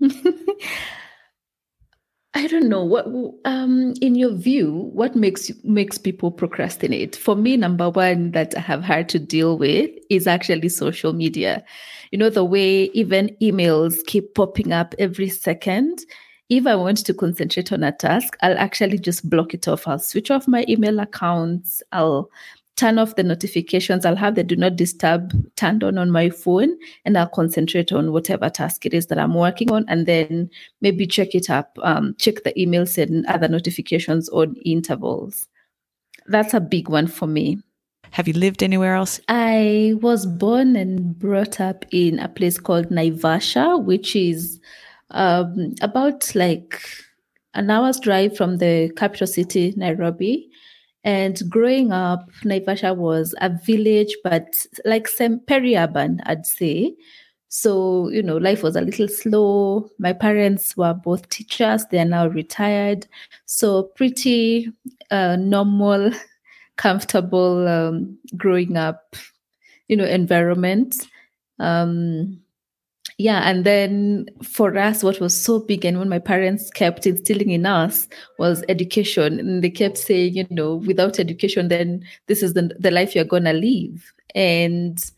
I 2.40 2.46
don't 2.46 2.70
know 2.70 2.82
what 2.82 3.04
um 3.44 3.92
in 4.00 4.14
your 4.14 4.32
view 4.32 4.90
what 4.94 5.14
makes 5.14 5.50
makes 5.62 5.98
people 5.98 6.30
procrastinate. 6.30 7.14
For 7.14 7.36
me 7.36 7.58
number 7.58 7.90
1 7.90 8.30
that 8.30 8.56
I 8.56 8.60
have 8.60 8.82
had 8.82 9.10
to 9.10 9.18
deal 9.18 9.58
with 9.58 9.90
is 10.08 10.26
actually 10.26 10.70
social 10.70 11.12
media. 11.12 11.62
You 12.12 12.18
know 12.18 12.30
the 12.30 12.42
way 12.42 12.84
even 12.94 13.36
emails 13.42 14.02
keep 14.06 14.34
popping 14.34 14.72
up 14.72 14.94
every 14.98 15.28
second. 15.28 16.06
If 16.48 16.66
I 16.66 16.76
want 16.76 17.04
to 17.04 17.12
concentrate 17.12 17.72
on 17.72 17.82
a 17.84 17.92
task, 17.92 18.38
I'll 18.40 18.56
actually 18.56 18.98
just 18.98 19.28
block 19.28 19.52
it 19.52 19.68
off. 19.68 19.86
I'll 19.86 19.98
switch 19.98 20.30
off 20.30 20.48
my 20.48 20.64
email 20.66 20.98
accounts. 20.98 21.82
I'll 21.92 22.30
turn 22.80 22.98
off 22.98 23.16
the 23.16 23.22
notifications. 23.22 24.06
I'll 24.06 24.16
have 24.16 24.36
the 24.36 24.42
do 24.42 24.56
not 24.56 24.76
disturb 24.76 25.32
turned 25.56 25.84
on 25.84 25.98
on 25.98 26.10
my 26.10 26.30
phone 26.30 26.78
and 27.04 27.18
I'll 27.18 27.28
concentrate 27.28 27.92
on 27.92 28.10
whatever 28.10 28.48
task 28.48 28.86
it 28.86 28.94
is 28.94 29.08
that 29.08 29.18
I'm 29.18 29.34
working 29.34 29.70
on 29.70 29.84
and 29.86 30.06
then 30.06 30.48
maybe 30.80 31.06
check 31.06 31.34
it 31.34 31.50
up, 31.50 31.78
um, 31.82 32.16
check 32.18 32.42
the 32.42 32.54
emails 32.54 32.96
and 32.96 33.26
other 33.26 33.48
notifications 33.48 34.30
on 34.30 34.56
intervals. 34.64 35.46
That's 36.26 36.54
a 36.54 36.60
big 36.60 36.88
one 36.88 37.06
for 37.06 37.26
me. 37.26 37.58
Have 38.12 38.26
you 38.26 38.32
lived 38.32 38.62
anywhere 38.62 38.94
else? 38.94 39.20
I 39.28 39.94
was 40.00 40.24
born 40.24 40.74
and 40.74 41.18
brought 41.18 41.60
up 41.60 41.84
in 41.90 42.18
a 42.18 42.28
place 42.28 42.58
called 42.58 42.88
Naivasha, 42.88 43.84
which 43.84 44.16
is 44.16 44.58
um, 45.10 45.74
about 45.82 46.34
like 46.34 46.80
an 47.52 47.70
hour's 47.70 48.00
drive 48.00 48.38
from 48.38 48.56
the 48.56 48.90
capital 48.96 49.26
city, 49.26 49.74
Nairobi. 49.76 50.50
And 51.04 51.40
growing 51.48 51.92
up, 51.92 52.30
Naivasha 52.44 52.94
was 52.94 53.34
a 53.40 53.48
village, 53.48 54.14
but 54.22 54.66
like 54.84 55.08
some 55.08 55.40
peri-urban, 55.40 56.20
I'd 56.26 56.46
say. 56.46 56.94
So, 57.48 58.08
you 58.10 58.22
know, 58.22 58.36
life 58.36 58.62
was 58.62 58.76
a 58.76 58.80
little 58.80 59.08
slow. 59.08 59.90
My 59.98 60.12
parents 60.12 60.76
were 60.76 60.94
both 60.94 61.28
teachers. 61.30 61.84
They 61.90 61.98
are 61.98 62.04
now 62.04 62.28
retired. 62.28 63.08
So 63.46 63.84
pretty 63.96 64.70
uh, 65.10 65.36
normal, 65.36 66.12
comfortable 66.76 67.66
um, 67.66 68.18
growing 68.36 68.76
up, 68.76 69.16
you 69.88 69.96
know, 69.96 70.04
environment. 70.04 71.08
Um, 71.58 72.40
yeah 73.20 73.42
and 73.48 73.66
then 73.66 74.26
for 74.42 74.76
us 74.78 75.02
what 75.02 75.20
was 75.20 75.38
so 75.38 75.58
big 75.58 75.84
and 75.84 75.98
when 75.98 76.08
my 76.08 76.18
parents 76.18 76.70
kept 76.70 77.06
instilling 77.06 77.50
in 77.50 77.66
us 77.66 78.08
was 78.38 78.64
education 78.68 79.38
and 79.38 79.62
they 79.62 79.68
kept 79.68 79.98
saying 79.98 80.34
you 80.34 80.46
know 80.48 80.76
without 80.76 81.20
education 81.20 81.68
then 81.68 82.02
this 82.28 82.42
is 82.42 82.54
the, 82.54 82.74
the 82.78 82.90
life 82.90 83.14
you're 83.14 83.24
gonna 83.24 83.52
live 83.52 84.12
and 84.34 85.12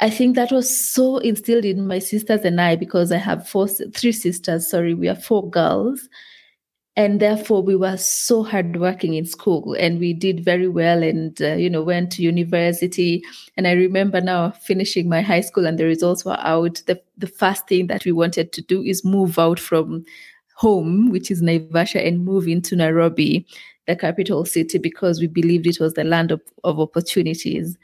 I 0.00 0.10
think 0.10 0.36
that 0.36 0.52
was 0.52 0.68
so 0.70 1.16
instilled 1.18 1.64
in 1.64 1.86
my 1.86 1.98
sisters 1.98 2.42
and 2.42 2.60
I 2.60 2.76
because 2.76 3.10
I 3.10 3.16
have 3.16 3.48
four, 3.48 3.66
three 3.66 4.12
sisters. 4.12 4.70
Sorry, 4.70 4.94
we 4.94 5.08
are 5.08 5.16
four 5.16 5.50
girls, 5.50 6.08
and 6.98 7.20
therefore 7.20 7.62
we 7.62 7.76
were 7.76 7.96
so 7.96 8.42
hardworking 8.42 9.14
in 9.14 9.24
school 9.24 9.74
and 9.74 10.00
we 10.00 10.12
did 10.12 10.44
very 10.44 10.66
well 10.66 11.00
and 11.00 11.40
uh, 11.40 11.54
you 11.54 11.70
know 11.70 11.80
went 11.80 12.10
to 12.10 12.22
university. 12.22 13.22
And 13.56 13.68
i 13.68 13.72
remember 13.72 14.20
now 14.20 14.50
finishing 14.50 15.08
my 15.08 15.22
high 15.22 15.42
school 15.42 15.64
and 15.64 15.78
the 15.78 15.84
results 15.84 16.24
were 16.24 16.40
out. 16.40 16.82
The, 16.86 17.00
the 17.16 17.28
first 17.28 17.68
thing 17.68 17.86
that 17.86 18.04
we 18.04 18.10
wanted 18.10 18.52
to 18.52 18.62
do 18.62 18.82
is 18.82 19.04
move 19.04 19.38
out 19.38 19.60
from 19.60 20.04
home 20.56 21.08
which 21.10 21.30
is 21.30 21.40
naivasha 21.40 22.04
and 22.04 22.24
move 22.24 22.48
into 22.48 22.74
nairobi 22.74 23.46
the 23.86 23.94
capital 23.94 24.44
city 24.44 24.76
because 24.76 25.20
we 25.20 25.28
believed 25.28 25.68
it 25.68 25.78
was 25.78 25.94
the 25.94 26.02
land 26.02 26.32
of, 26.32 26.40
of 26.64 26.80
opportunities 26.80 27.78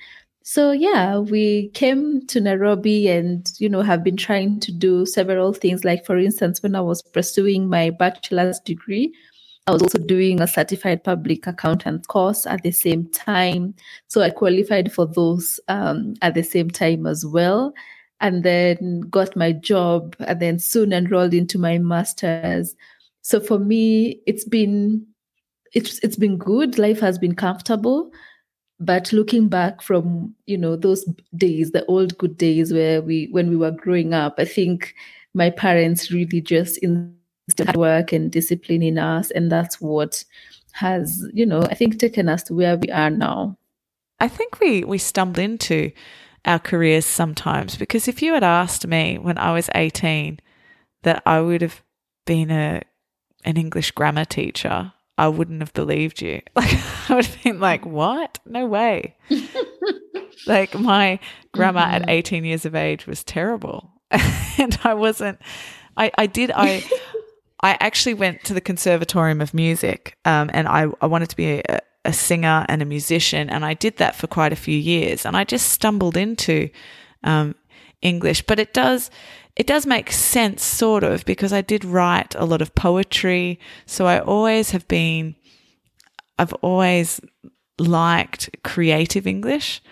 so 0.46 0.72
yeah 0.72 1.16
we 1.16 1.68
came 1.70 2.24
to 2.26 2.38
nairobi 2.38 3.08
and 3.08 3.50
you 3.56 3.66
know 3.66 3.80
have 3.80 4.04
been 4.04 4.16
trying 4.16 4.60
to 4.60 4.70
do 4.70 5.06
several 5.06 5.54
things. 5.54 5.84
Like 5.84 6.04
for 6.04 6.18
instance 6.18 6.62
when 6.62 6.74
i 6.76 6.82
was 6.82 7.00
pursuing 7.00 7.68
my 7.70 7.88
bachelor's 7.88 8.60
degree 8.60 9.10
i 9.66 9.72
was 9.72 9.80
also 9.82 9.96
doing 9.96 10.42
a 10.42 10.46
certified 10.46 11.02
public 11.02 11.46
accountant 11.46 12.06
course 12.08 12.44
at 12.44 12.62
the 12.62 12.72
same 12.72 13.06
time. 13.10 13.74
So 14.08 14.20
i 14.20 14.28
qualified 14.28 14.92
for 14.92 15.06
those 15.06 15.58
um, 15.68 16.14
at 16.20 16.34
the 16.34 16.42
same 16.44 16.70
time 16.70 17.06
as 17.06 17.24
well. 17.24 17.72
And 18.20 18.42
then 18.44 19.00
got 19.10 19.34
my 19.36 19.52
job 19.52 20.14
and 20.20 20.40
then 20.40 20.58
soon 20.58 20.92
enrolled 20.92 21.32
into 21.32 21.58
my 21.58 21.78
master's. 21.78 22.76
So 23.22 23.40
for 23.40 23.58
me 23.58 24.20
it's 24.26 24.44
been 24.44 25.06
it's 25.72 26.00
it's 26.00 26.16
been 26.16 26.36
good. 26.36 26.78
Life 26.78 27.00
has 27.00 27.18
been 27.18 27.34
comfortable 27.34 28.12
but 28.80 29.12
looking 29.12 29.48
back 29.48 29.80
from 29.80 30.34
you 30.46 30.58
know 30.58 30.76
those 30.76 31.04
days 31.36 31.70
the 31.70 31.84
old 31.86 32.16
good 32.18 32.36
days 32.36 32.72
where 32.72 33.00
we 33.00 33.28
when 33.30 33.48
we 33.48 33.56
were 33.56 33.70
growing 33.70 34.12
up 34.12 34.34
i 34.38 34.44
think 34.44 34.94
my 35.34 35.50
parents 35.50 36.10
really 36.10 36.40
just 36.40 36.78
instilled 36.78 37.76
work 37.76 38.12
and 38.12 38.32
discipline 38.32 38.82
in 38.82 38.98
us 38.98 39.30
and 39.30 39.50
that's 39.50 39.80
what 39.80 40.24
has 40.72 41.26
you 41.32 41.46
know 41.46 41.62
i 41.62 41.74
think 41.74 41.98
taken 41.98 42.28
us 42.28 42.42
to 42.42 42.54
where 42.54 42.76
we 42.76 42.88
are 42.88 43.10
now. 43.10 43.56
I 44.20 44.28
think 44.28 44.60
we 44.60 44.84
we 44.84 44.98
stumble 44.98 45.42
into 45.42 45.92
our 46.44 46.58
careers 46.58 47.04
sometimes 47.04 47.76
because 47.76 48.08
if 48.08 48.22
you 48.22 48.34
had 48.34 48.44
asked 48.44 48.86
me 48.86 49.18
when 49.18 49.38
i 49.38 49.52
was 49.52 49.70
18 49.74 50.40
that 51.02 51.22
i 51.26 51.40
would 51.40 51.62
have 51.62 51.82
been 52.26 52.50
a 52.50 52.82
an 53.44 53.56
english 53.56 53.90
grammar 53.90 54.24
teacher 54.24 54.92
I 55.16 55.28
wouldn't 55.28 55.60
have 55.60 55.72
believed 55.72 56.20
you. 56.20 56.40
Like 56.56 57.10
I 57.10 57.16
would 57.16 57.26
have 57.26 57.42
been 57.44 57.60
like, 57.60 57.84
"What? 57.84 58.38
No 58.46 58.66
way!" 58.66 59.16
like 60.46 60.74
my 60.74 61.18
grammar 61.52 61.80
mm-hmm. 61.80 62.04
at 62.04 62.08
18 62.08 62.44
years 62.44 62.64
of 62.64 62.74
age 62.74 63.06
was 63.06 63.22
terrible, 63.22 63.90
and 64.10 64.78
I 64.84 64.94
wasn't. 64.94 65.38
I 65.96 66.10
I 66.16 66.26
did 66.26 66.50
I. 66.54 66.82
I 67.60 67.76
actually 67.80 68.14
went 68.14 68.44
to 68.44 68.54
the 68.54 68.60
Conservatorium 68.60 69.40
of 69.40 69.54
Music, 69.54 70.18
um, 70.24 70.50
and 70.52 70.68
I, 70.68 70.86
I 71.00 71.06
wanted 71.06 71.30
to 71.30 71.36
be 71.36 71.62
a, 71.68 71.80
a 72.04 72.12
singer 72.12 72.66
and 72.68 72.82
a 72.82 72.84
musician, 72.84 73.48
and 73.48 73.64
I 73.64 73.74
did 73.74 73.96
that 73.98 74.16
for 74.16 74.26
quite 74.26 74.52
a 74.52 74.56
few 74.56 74.76
years. 74.76 75.24
And 75.24 75.34
I 75.34 75.44
just 75.44 75.70
stumbled 75.70 76.16
into 76.16 76.68
um, 77.22 77.54
English, 78.02 78.42
but 78.42 78.58
it 78.58 78.74
does 78.74 79.10
it 79.56 79.66
does 79.66 79.86
make 79.86 80.10
sense 80.10 80.64
sort 80.64 81.04
of 81.04 81.24
because 81.24 81.52
I 81.52 81.60
did 81.60 81.84
write 81.84 82.34
a 82.34 82.44
lot 82.44 82.62
of 82.62 82.74
poetry, 82.74 83.60
so 83.86 84.06
I 84.06 84.20
always 84.20 84.72
have 84.72 84.86
been 84.88 85.36
I've 86.38 86.52
always 86.54 87.20
liked 87.78 88.50
creative 88.64 89.26
English, 89.26 89.82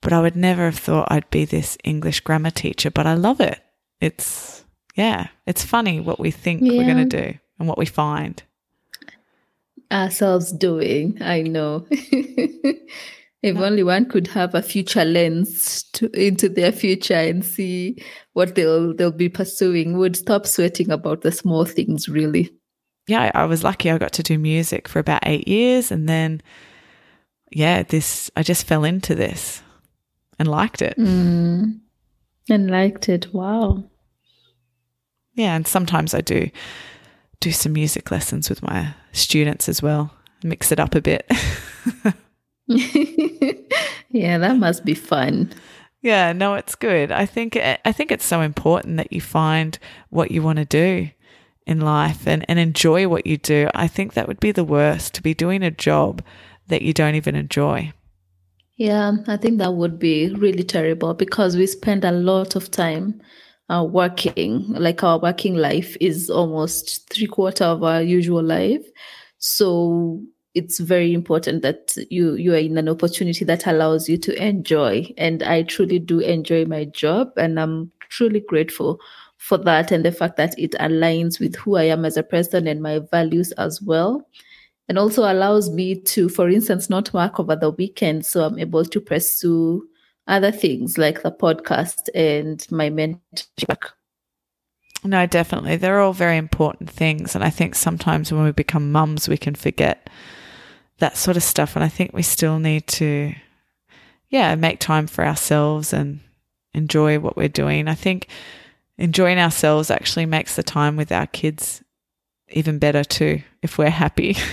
but 0.00 0.12
I 0.12 0.20
would 0.20 0.36
never 0.36 0.64
have 0.64 0.78
thought 0.78 1.08
I'd 1.10 1.30
be 1.30 1.44
this 1.44 1.78
English 1.84 2.20
grammar 2.20 2.50
teacher, 2.50 2.90
but 2.90 3.06
I 3.06 3.14
love 3.14 3.40
it. 3.40 3.60
It's 4.00 4.64
yeah, 4.94 5.28
it's 5.46 5.64
funny 5.64 6.00
what 6.00 6.18
we 6.18 6.30
think 6.30 6.62
yeah. 6.62 6.72
we're 6.72 6.92
going 6.92 7.08
to 7.08 7.32
do 7.32 7.38
and 7.58 7.68
what 7.68 7.78
we 7.78 7.86
find 7.86 8.42
ourselves 9.92 10.50
doing. 10.52 11.18
I 11.20 11.42
know. 11.42 11.86
if 13.42 13.56
only 13.56 13.82
one 13.82 14.06
could 14.06 14.28
have 14.28 14.54
a 14.54 14.62
future 14.62 15.04
lens 15.04 15.82
to, 15.94 16.08
into 16.18 16.48
their 16.48 16.70
future 16.70 17.14
and 17.14 17.44
see 17.44 18.02
what 18.34 18.54
they'll 18.54 18.94
they'll 18.94 19.10
be 19.10 19.28
pursuing, 19.28 19.98
would 19.98 20.16
stop 20.16 20.46
sweating 20.46 20.90
about 20.90 21.22
the 21.22 21.32
small 21.32 21.64
things. 21.64 22.08
Really. 22.08 22.50
Yeah, 23.08 23.32
I 23.34 23.44
was 23.46 23.64
lucky. 23.64 23.90
I 23.90 23.98
got 23.98 24.12
to 24.12 24.22
do 24.22 24.38
music 24.38 24.86
for 24.86 25.00
about 25.00 25.26
eight 25.26 25.48
years, 25.48 25.90
and 25.90 26.08
then, 26.08 26.40
yeah, 27.50 27.82
this 27.82 28.30
I 28.36 28.44
just 28.44 28.66
fell 28.66 28.84
into 28.84 29.14
this 29.16 29.62
and 30.38 30.48
liked 30.48 30.80
it. 30.80 30.96
Mm, 30.96 31.80
and 32.48 32.70
liked 32.70 33.08
it. 33.08 33.34
Wow. 33.34 33.84
Yeah, 35.34 35.56
and 35.56 35.66
sometimes 35.66 36.14
I 36.14 36.20
do 36.20 36.48
do 37.40 37.50
some 37.50 37.72
music 37.72 38.12
lessons 38.12 38.48
with 38.48 38.62
my 38.62 38.94
students 39.10 39.68
as 39.68 39.82
well, 39.82 40.14
mix 40.44 40.70
it 40.70 40.78
up 40.78 40.94
a 40.94 41.00
bit. 41.00 41.28
yeah, 44.10 44.38
that 44.38 44.56
must 44.56 44.84
be 44.84 44.94
fun. 44.94 45.52
Yeah, 46.00 46.32
no, 46.32 46.54
it's 46.54 46.74
good. 46.74 47.12
I 47.12 47.26
think 47.26 47.56
I 47.56 47.92
think 47.92 48.10
it's 48.10 48.24
so 48.24 48.40
important 48.40 48.96
that 48.96 49.12
you 49.12 49.20
find 49.20 49.78
what 50.10 50.30
you 50.30 50.42
want 50.42 50.58
to 50.58 50.64
do 50.64 51.10
in 51.64 51.80
life 51.80 52.26
and, 52.26 52.44
and 52.48 52.58
enjoy 52.58 53.06
what 53.06 53.26
you 53.26 53.38
do. 53.38 53.68
I 53.74 53.86
think 53.86 54.14
that 54.14 54.26
would 54.26 54.40
be 54.40 54.50
the 54.50 54.64
worst 54.64 55.14
to 55.14 55.22
be 55.22 55.32
doing 55.32 55.62
a 55.62 55.70
job 55.70 56.22
that 56.66 56.82
you 56.82 56.92
don't 56.92 57.14
even 57.14 57.36
enjoy. 57.36 57.92
Yeah, 58.76 59.12
I 59.28 59.36
think 59.36 59.58
that 59.58 59.74
would 59.74 59.98
be 59.98 60.34
really 60.34 60.64
terrible 60.64 61.14
because 61.14 61.56
we 61.56 61.66
spend 61.66 62.04
a 62.04 62.10
lot 62.10 62.56
of 62.56 62.70
time 62.70 63.20
uh, 63.68 63.84
working 63.84 64.66
like 64.72 65.02
our 65.02 65.18
working 65.18 65.54
life 65.54 65.96
is 66.00 66.28
almost 66.28 67.08
three 67.10 67.26
quarter 67.26 67.64
of 67.64 67.82
our 67.82 68.02
usual 68.02 68.42
life 68.42 68.84
so 69.38 70.20
it's 70.54 70.78
very 70.80 71.14
important 71.14 71.62
that 71.62 71.96
you 72.10 72.34
you 72.34 72.52
are 72.52 72.58
in 72.58 72.76
an 72.76 72.88
opportunity 72.88 73.44
that 73.44 73.66
allows 73.66 74.08
you 74.08 74.16
to 74.18 74.34
enjoy 74.44 75.06
and 75.16 75.42
i 75.42 75.62
truly 75.62 75.98
do 75.98 76.20
enjoy 76.20 76.64
my 76.64 76.84
job 76.84 77.32
and 77.36 77.58
i'm 77.58 77.90
truly 78.08 78.40
grateful 78.40 79.00
for 79.38 79.58
that 79.58 79.90
and 79.90 80.04
the 80.04 80.12
fact 80.12 80.36
that 80.36 80.58
it 80.58 80.72
aligns 80.72 81.40
with 81.40 81.56
who 81.56 81.76
i 81.76 81.84
am 81.84 82.04
as 82.04 82.16
a 82.16 82.22
person 82.22 82.66
and 82.66 82.82
my 82.82 83.00
values 83.10 83.52
as 83.52 83.80
well 83.82 84.26
and 84.88 84.98
also 84.98 85.22
allows 85.22 85.70
me 85.70 85.98
to 85.98 86.28
for 86.28 86.48
instance 86.48 86.90
not 86.90 87.12
work 87.12 87.40
over 87.40 87.56
the 87.56 87.70
weekend 87.70 88.26
so 88.26 88.44
i'm 88.44 88.58
able 88.58 88.84
to 88.84 89.00
pursue 89.00 89.82
other 90.26 90.52
things 90.52 90.98
like 90.98 91.22
the 91.22 91.32
podcast 91.32 92.08
and 92.14 92.66
my 92.70 92.90
mentorship. 92.90 93.90
No, 95.04 95.26
definitely. 95.26 95.76
They're 95.76 96.00
all 96.00 96.12
very 96.12 96.36
important 96.36 96.90
things. 96.90 97.34
And 97.34 97.42
I 97.42 97.50
think 97.50 97.74
sometimes 97.74 98.32
when 98.32 98.44
we 98.44 98.52
become 98.52 98.92
mums, 98.92 99.28
we 99.28 99.36
can 99.36 99.54
forget 99.54 100.08
that 101.02 101.16
sort 101.16 101.36
of 101.36 101.42
stuff. 101.42 101.74
And 101.76 101.84
I 101.84 101.88
think 101.88 102.12
we 102.12 102.22
still 102.22 102.58
need 102.58 102.86
to, 102.88 103.34
yeah, 104.30 104.54
make 104.54 104.78
time 104.78 105.06
for 105.06 105.26
ourselves 105.26 105.92
and 105.92 106.20
enjoy 106.72 107.18
what 107.18 107.36
we're 107.36 107.48
doing. 107.48 107.88
I 107.88 107.94
think 107.94 108.28
enjoying 108.96 109.38
ourselves 109.38 109.90
actually 109.90 110.26
makes 110.26 110.54
the 110.54 110.62
time 110.62 110.96
with 110.96 111.10
our 111.10 111.26
kids 111.26 111.82
even 112.50 112.78
better 112.78 113.02
too, 113.02 113.42
if 113.62 113.78
we're 113.78 113.90
happy. 113.90 114.36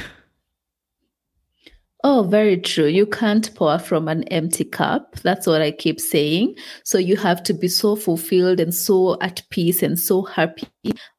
Oh, 2.02 2.24
very 2.24 2.56
true. 2.56 2.86
You 2.86 3.06
can't 3.06 3.54
pour 3.56 3.78
from 3.78 4.08
an 4.08 4.24
empty 4.30 4.64
cup. 4.64 5.20
That's 5.20 5.46
what 5.46 5.62
I 5.62 5.72
keep 5.72 6.00
saying. 6.00 6.56
So 6.86 6.98
you 6.98 7.18
have 7.18 7.44
to 7.44 7.54
be 7.54 7.68
so 7.68 7.98
fulfilled 7.98 8.62
and 8.62 8.74
so 8.74 9.20
at 9.20 9.42
peace 9.50 9.84
and 9.84 10.00
so 10.00 10.22
happy 10.22 10.70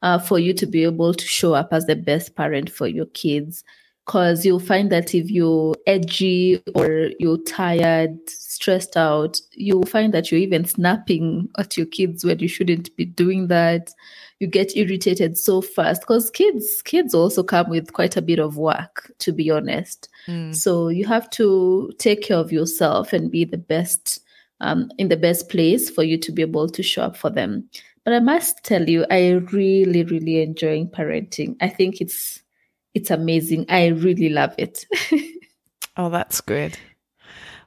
uh, 0.00 0.18
for 0.20 0.38
you 0.38 0.54
to 0.54 0.66
be 0.66 0.85
able 0.85 1.12
to 1.12 1.26
show 1.26 1.52
up 1.52 1.68
as 1.72 1.85
the 1.85 1.96
best 1.96 2.35
parent 2.35 2.70
for 2.70 2.87
your 2.87 3.04
kids. 3.12 3.62
Because 4.11 4.44
you'll 4.44 4.59
find 4.59 4.90
that 4.90 5.14
if 5.14 5.31
you're 5.31 5.77
edgy 5.87 6.61
or 6.75 7.11
you're 7.20 7.40
tired, 7.44 8.18
stressed 8.29 8.96
out, 8.96 9.40
you'll 9.53 9.87
find 9.87 10.12
that 10.12 10.33
you're 10.33 10.40
even 10.40 10.64
snapping 10.64 11.49
at 11.59 11.77
your 11.77 11.87
kids 11.87 12.25
when 12.25 12.40
you 12.40 12.49
shouldn't 12.49 12.96
be 12.96 13.05
doing 13.05 13.46
that. 13.46 13.92
You 14.40 14.49
get 14.49 14.77
irritated 14.77 15.38
so 15.38 15.61
fast 15.61 16.01
because 16.01 16.29
kids 16.29 16.83
kids 16.83 17.14
also 17.14 17.44
come 17.44 17.70
with 17.70 17.92
quite 17.92 18.16
a 18.16 18.23
bit 18.23 18.40
of 18.40 18.57
work 18.57 19.12
to 19.20 19.31
be 19.31 19.49
honest. 19.49 20.09
Mm. 20.27 20.57
so 20.57 20.88
you 20.88 21.07
have 21.07 21.31
to 21.31 21.92
take 21.99 22.23
care 22.23 22.38
of 22.38 22.51
yourself 22.51 23.12
and 23.12 23.31
be 23.31 23.44
the 23.44 23.59
best 23.59 24.18
um, 24.61 24.90
in 24.99 25.07
the 25.07 25.16
best 25.16 25.49
place 25.49 25.88
for 25.88 26.03
you 26.03 26.18
to 26.18 26.33
be 26.33 26.42
able 26.42 26.68
to 26.68 26.83
show 26.83 27.03
up 27.03 27.16
for 27.16 27.31
them. 27.31 27.68
But 28.05 28.14
i 28.14 28.18
must 28.18 28.64
tell 28.64 28.90
you 28.90 29.07
i 29.09 29.35
really 29.53 30.03
really 30.03 30.42
enjoying 30.42 30.88
parenting. 30.88 31.55
I 31.61 31.68
think 31.68 32.01
it's 32.01 32.42
it's 32.94 33.11
amazing 33.11 33.64
i 33.68 33.88
really 33.88 34.29
love 34.29 34.55
it 34.59 34.87
oh 35.96 36.09
that's 36.09 36.40
good 36.40 36.79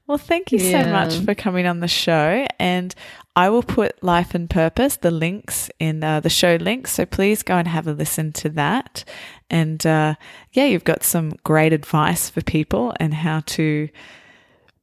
well, 0.06 0.18
thank 0.18 0.52
you 0.52 0.60
yeah. 0.60 0.84
so 0.84 0.92
much 0.92 1.26
for 1.26 1.34
coming 1.34 1.66
on 1.66 1.80
the 1.80 1.88
show. 1.88 2.46
And 2.60 2.94
I 3.36 3.50
will 3.50 3.64
put 3.64 4.04
Life 4.04 4.36
and 4.36 4.50
Purpose, 4.50 4.98
the 4.98 5.12
links 5.12 5.72
in 5.80 6.04
uh, 6.04 6.20
the 6.20 6.30
show 6.30 6.58
links. 6.58 6.92
So 6.92 7.06
please 7.06 7.42
go 7.42 7.56
and 7.56 7.68
have 7.68 7.88
a 7.88 7.94
listen 7.94 8.34
to 8.34 8.50
that. 8.50 9.06
And 9.50 9.86
uh, 9.86 10.16
yeah, 10.52 10.66
you've 10.66 10.84
got 10.84 11.04
some 11.04 11.32
great 11.44 11.72
advice 11.72 12.30
for 12.30 12.42
people 12.42 12.94
and 13.00 13.14
how 13.14 13.42
to 13.42 13.90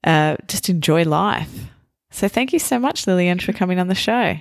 uh, 0.04 0.36
just 0.48 0.70
enjoy 0.70 1.04
life. 1.04 1.66
So 2.10 2.26
thank 2.26 2.52
you 2.52 2.58
so 2.58 2.78
much, 2.78 3.06
Lillian, 3.06 3.38
for 3.40 3.52
coming 3.52 3.78
on 3.78 3.88
the 3.88 3.94
show. 3.94 4.36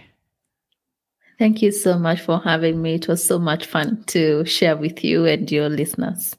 Thank 1.40 1.62
you 1.62 1.72
so 1.72 1.98
much 1.98 2.20
for 2.20 2.40
having 2.40 2.82
me. 2.82 2.96
It 2.96 3.08
was 3.08 3.24
so 3.24 3.40
much 3.40 3.66
fun 3.66 4.04
to 4.08 4.44
share 4.44 4.76
with 4.76 5.06
you 5.06 5.26
and 5.26 5.50
your 5.50 5.70
listeners. 5.70 6.36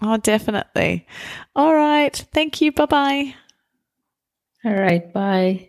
Oh, 0.00 0.16
definitely. 0.16 1.06
All 1.54 1.74
right. 1.74 2.16
Thank 2.32 2.62
you. 2.62 2.72
Bye 2.72 2.86
bye. 2.86 3.34
All 4.64 4.72
right, 4.72 5.12
bye. 5.12 5.68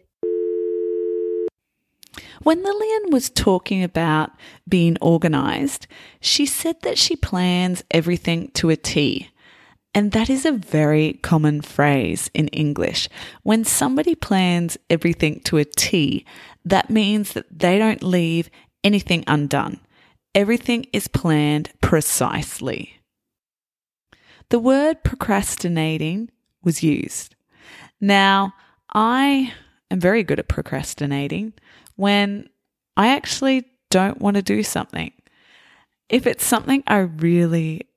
When 2.43 2.63
Lillian 2.63 3.11
was 3.11 3.29
talking 3.29 3.83
about 3.83 4.31
being 4.67 4.97
organized, 5.01 5.85
she 6.21 6.45
said 6.45 6.81
that 6.81 6.97
she 6.97 7.15
plans 7.17 7.83
everything 7.91 8.51
to 8.55 8.69
a 8.69 8.77
T. 8.77 9.30
And 9.93 10.13
that 10.13 10.29
is 10.29 10.45
a 10.45 10.53
very 10.53 11.13
common 11.21 11.61
phrase 11.61 12.29
in 12.33 12.47
English. 12.49 13.09
When 13.43 13.65
somebody 13.65 14.15
plans 14.15 14.77
everything 14.89 15.41
to 15.41 15.57
a 15.57 15.65
T, 15.65 16.25
that 16.63 16.89
means 16.89 17.33
that 17.33 17.47
they 17.51 17.77
don't 17.77 18.03
leave 18.03 18.49
anything 18.83 19.23
undone. 19.27 19.81
Everything 20.33 20.85
is 20.93 21.09
planned 21.09 21.71
precisely. 21.81 23.01
The 24.49 24.59
word 24.59 25.03
procrastinating 25.03 26.29
was 26.63 26.83
used. 26.83 27.35
Now, 27.99 28.53
I 28.93 29.53
am 29.89 29.99
very 29.99 30.23
good 30.23 30.39
at 30.39 30.47
procrastinating 30.47 31.53
when 31.95 32.49
I 32.95 33.09
actually 33.09 33.65
don't 33.89 34.21
want 34.21 34.35
to 34.35 34.41
do 34.41 34.63
something. 34.63 35.11
If 36.09 36.27
it's 36.27 36.45
something 36.45 36.83
I 36.87 36.99
really 36.99 37.87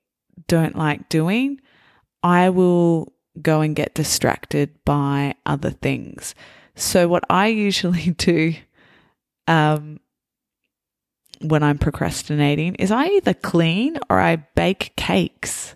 don't 0.47 0.77
like 0.77 1.09
doing, 1.09 1.59
I 2.25 2.49
will 2.49 3.13
go 3.39 3.61
and 3.61 3.75
get 3.75 3.93
distracted 3.93 4.83
by 4.83 5.35
other 5.45 5.69
things. 5.69 6.33
So, 6.73 7.07
what 7.07 7.23
I 7.29 7.47
usually 7.47 8.09
do 8.17 8.55
um, 9.47 9.99
when 11.39 11.61
I'm 11.61 11.77
procrastinating 11.77 12.75
is 12.75 12.89
I 12.89 13.05
either 13.05 13.35
clean 13.35 13.99
or 14.09 14.19
I 14.19 14.37
bake 14.37 14.93
cakes. 14.97 15.75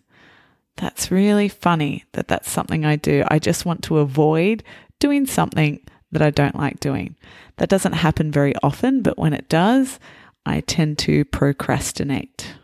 That's 0.78 1.12
really 1.12 1.50
funny 1.50 2.06
that 2.14 2.28
that's 2.28 2.50
something 2.50 2.84
I 2.84 2.96
do. 2.96 3.24
I 3.28 3.38
just 3.38 3.66
want 3.66 3.84
to 3.84 4.00
avoid 4.00 4.64
doing 5.00 5.28
something 5.28 5.80
that 6.12 6.24
I 6.24 6.32
don't 6.32 6.56
like 6.56 6.80
doing. 6.80 7.16
That 7.58 7.70
doesn't 7.70 7.94
happen 7.94 8.32
very 8.32 8.56
often, 8.64 9.04
but 9.04 9.20
when 9.20 9.34
it 9.34 9.50
does, 9.50 10.00
I 10.48 10.62
tend 10.62 10.98
to 11.00 11.26
procrastinate. 11.26 12.56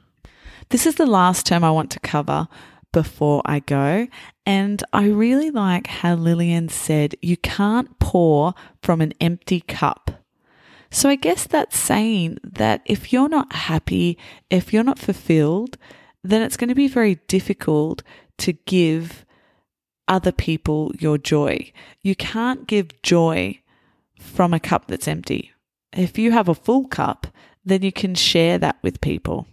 This 0.70 0.88
is 0.88 0.96
the 0.96 1.06
last 1.06 1.46
term 1.46 1.64
I 1.64 1.70
want 1.70 1.92
to 1.92 2.00
cover 2.00 2.48
before 2.96 3.42
I 3.44 3.60
go. 3.60 4.08
And 4.46 4.82
I 4.94 5.08
really 5.08 5.52
like 5.52 5.88
how 5.88 6.16
Lillian 6.16 6.70
said, 6.70 7.14
you 7.22 7.36
can't 7.36 8.00
pour 8.00 8.54
from 8.82 9.02
an 9.02 9.14
empty 9.20 9.60
cup. 9.60 10.24
So 10.92 11.10
I 11.10 11.16
guess 11.16 11.46
that's 11.46 11.78
saying 11.78 12.38
that 12.42 12.82
if 12.86 13.12
you're 13.12 13.28
not 13.28 13.52
happy, 13.52 14.18
if 14.50 14.72
you're 14.72 14.82
not 14.82 14.98
fulfilled, 14.98 15.78
then 16.24 16.42
it's 16.42 16.56
going 16.56 16.70
to 16.70 16.74
be 16.74 16.88
very 16.88 17.16
difficult 17.28 18.02
to 18.38 18.54
give 18.54 19.26
other 20.08 20.32
people 20.32 20.94
your 20.98 21.18
joy. 21.18 21.74
You 22.02 22.16
can't 22.16 22.66
give 22.66 23.02
joy 23.02 23.60
from 24.18 24.54
a 24.54 24.60
cup 24.62 24.88
that's 24.88 25.10
empty. 25.10 25.52
If 25.92 26.18
you 26.18 26.32
have 26.32 26.48
a 26.48 26.56
full 26.56 26.88
cup, 26.88 27.28
then 27.66 27.82
you 27.82 27.92
can 27.92 28.16
share 28.16 28.58
that 28.60 28.78
with 28.82 29.02
people. 29.02 29.48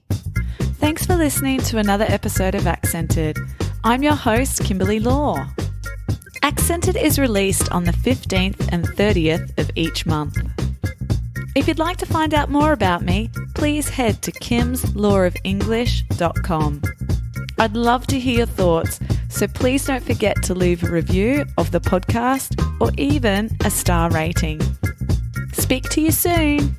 Thanks 0.83 1.07
for 1.07 1.15
listening 1.15 1.61
to 1.61 1.79
another 1.79 2.05
episode 2.09 2.57
of 2.57 2.67
Accented. 2.67 3.39
I'm 3.85 4.03
your 4.03 4.17
host, 4.17 4.65
Kimberly 4.65 4.99
Law. 4.99 5.47
Accented 6.43 6.97
is 6.97 7.21
released 7.21 7.71
on 7.71 7.85
the 7.85 7.93
15th 7.93 8.69
and 8.73 8.85
30th 8.85 9.57
of 9.61 9.71
each 9.77 10.07
month. 10.07 10.39
If 11.55 11.69
you'd 11.69 11.79
like 11.79 11.99
to 11.99 12.07
find 12.07 12.35
out 12.35 12.51
more 12.51 12.73
about 12.73 13.03
me, 13.03 13.31
please 13.55 13.91
head 13.91 14.23
to 14.23 14.33
kimslawofenglish.com. 14.33 16.83
I'd 17.61 17.77
love 17.77 18.09
to 18.09 18.19
hear 18.19 18.39
your 18.39 18.47
thoughts, 18.47 18.99
so 19.29 19.47
please 19.47 19.85
don't 19.85 20.03
forget 20.03 20.43
to 20.43 20.53
leave 20.53 20.83
a 20.83 20.91
review 20.91 21.45
of 21.59 21.71
the 21.71 21.81
podcast 21.81 22.61
or 22.81 22.91
even 22.99 23.57
a 23.65 23.71
star 23.71 24.11
rating. 24.11 24.61
Speak 25.53 25.89
to 25.91 26.01
you 26.01 26.11
soon. 26.11 26.77